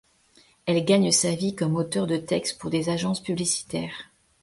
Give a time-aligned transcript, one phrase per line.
[0.65, 4.09] Elle gagne sa vie comme auteur de texte pour des agences publicitaires.